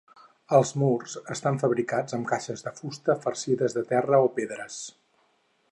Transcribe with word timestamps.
Els 0.59 0.69
murs 0.83 1.13
estan 1.35 1.59
fabricats 1.63 2.17
amb 2.17 2.27
caixes 2.33 2.65
de 2.69 2.75
fusta 2.81 3.17
farcides 3.27 3.77
de 3.79 3.87
terra 3.95 4.25
o 4.29 4.33
pedres. 4.41 4.81